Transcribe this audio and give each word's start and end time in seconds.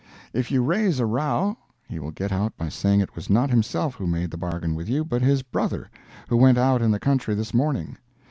If 0.33 0.49
you 0.49 0.63
raise 0.63 0.99
a 0.99 1.05
row, 1.05 1.59
he 1.87 1.99
will 1.99 2.09
get 2.09 2.31
out 2.31 2.57
by 2.57 2.69
saying 2.69 3.01
it 3.01 3.15
was 3.15 3.29
not 3.29 3.51
himself 3.51 3.93
who 3.93 4.07
made 4.07 4.31
the 4.31 4.35
bargain 4.37 4.73
with 4.73 4.89
you, 4.89 5.05
but 5.05 5.21
his 5.21 5.43
brother, 5.43 5.91
"who 6.27 6.37
went 6.37 6.57
out 6.57 6.81
in 6.81 6.89
the 6.89 6.99
country 6.99 7.35
this 7.35 7.53
morning." 7.53 7.95